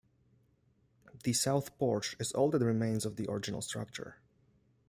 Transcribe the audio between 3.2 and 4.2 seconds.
original structure.